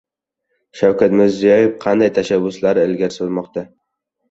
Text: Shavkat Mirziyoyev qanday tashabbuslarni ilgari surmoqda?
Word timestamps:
Shavkat 0.79 1.13
Mirziyoyev 1.19 1.77
qanday 1.85 2.11
tashabbuslarni 2.17 2.89
ilgari 2.91 3.19
surmoqda? 3.21 3.67